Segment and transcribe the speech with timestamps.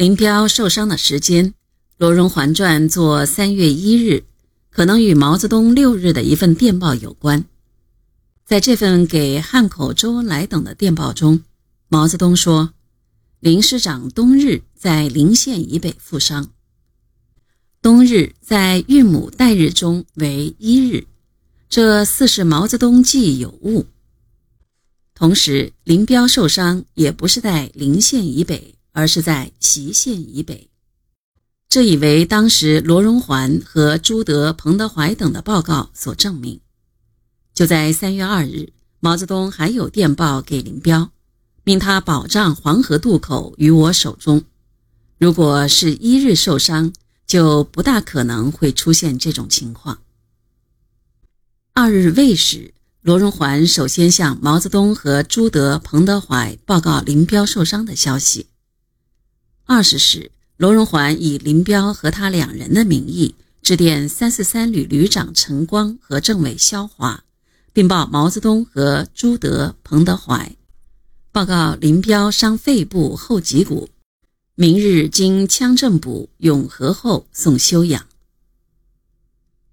[0.00, 1.52] 林彪受伤的时间，
[1.98, 4.24] 罗荣桓传作三月一日，
[4.70, 7.44] 可能与毛泽东六日的一份电报有关。
[8.46, 11.42] 在这份给汉口、周恩来等的电报中，
[11.88, 12.72] 毛泽东说
[13.40, 16.48] ：“林师长冬日在临县以北负伤。
[17.82, 21.08] 冬日在韵母代日中为一日，
[21.68, 23.84] 这似是毛泽东记忆有误。
[25.14, 30.68] 同时，林彪受伤也不是在临县以北。”而是在习县以北，
[31.68, 36.60] 这已为当时罗荣桓和朱德、彭德怀等的报告所证明。
[37.54, 41.10] 就在三月二日，毛泽东还有电报给林彪，
[41.64, 44.42] 命他保障黄河渡口于我手中。
[45.18, 46.92] 如果是一日受伤，
[47.26, 50.00] 就不大可能会出现这种情况。
[51.72, 58.46] 二日未时，罗荣桓首先向毛泽东和朱德、彭德怀报告林彪受伤的消息。
[59.72, 67.22] 二十时，罗荣桓以林彪和他两人的名义致电三四三旅旅长陈光和政委肖华，
[67.72, 70.56] 并报毛泽东和朱德、彭德怀，
[71.30, 73.88] 报告林彪伤肺部后脊骨，
[74.56, 78.06] 明日经枪政部永和后送休养。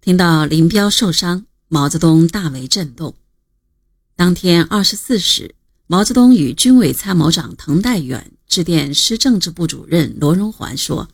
[0.00, 3.16] 听到林彪受伤，毛泽东大为震动。
[4.14, 5.56] 当天二十四时，
[5.92, 8.30] 毛泽东与军委参谋长滕代远。
[8.46, 11.08] 致电师政治部主任罗荣桓说：“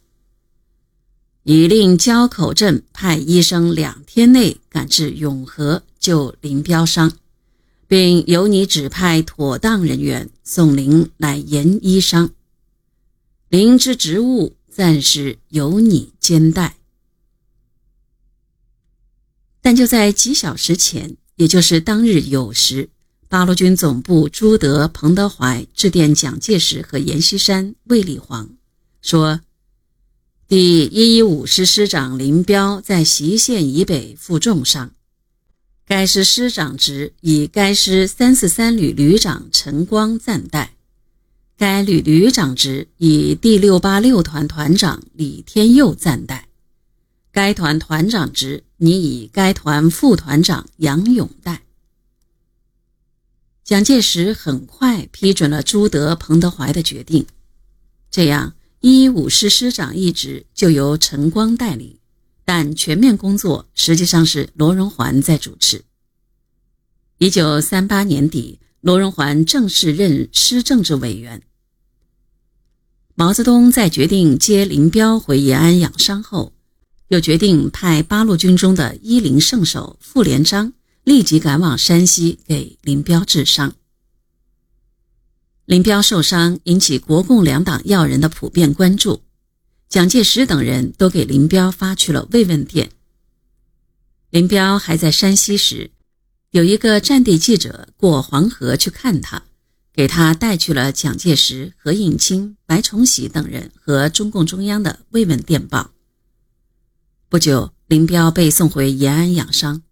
[1.45, 7.17] 已令交口镇派医生两天内赶至永和救林彪伤，
[7.89, 12.33] 并由你指派妥当人员送林来验医伤。
[13.49, 16.77] 林之职务暂时由你兼代。”
[19.63, 22.91] 但就在几小时前，也就是当日酉时。
[23.29, 28.51] 八路军总部朱德、彭德怀致电蒋介石和阎锡山、卫立煌，
[29.03, 29.41] 说
[30.47, 34.93] ：“第一一五师师长林彪在隰县以北负重伤，
[35.85, 40.77] 该师师长职以该师三四三旅旅长陈光暂代，
[41.59, 46.47] 该旅旅长职以第六八六团团长李天佑暂代，
[47.33, 51.63] 该团团长职拟以该团副团长杨勇代。”
[53.67, 57.27] 蒋介石很快批准了朱德、彭德怀的决定，
[58.13, 61.99] 这样一五师师长一职就由陈光代理，
[62.45, 65.85] 但全面工作实际上是罗荣桓在主持。
[67.19, 71.43] 一九三八年底，罗荣桓正式任师政治委员。
[73.17, 76.53] 毛泽东在决定接林彪回延安养伤后，
[77.09, 80.73] 又决定派八路军中的一零圣手傅连璋。
[81.07, 83.77] 立即赶往山西给林彪治伤。
[85.65, 89.23] 林彪受伤引起国共两党要人的普遍关注，
[89.89, 92.91] 蒋介石等人都给林彪发去了慰问电。
[94.31, 95.93] 林彪还在山西时，
[96.51, 99.45] 有一个战地记者过黄河去看他，
[99.93, 105.93] 给他带去了蒋介石、何应钦、白崇禧等人和中共中央的慰问电报。
[107.29, 109.83] 不久，林彪被送回延安养伤。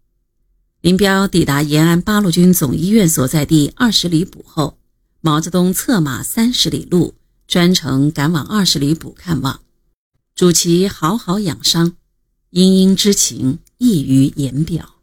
[0.85, 4.77] 林彪抵达延安八路军总医院所在地二十里堡后，
[5.19, 7.15] 毛泽东策马三十里路，
[7.47, 9.61] 专程赶往二十里堡看望，
[10.35, 11.93] 主其好好养伤，
[12.51, 14.94] 殷殷之情溢于言表。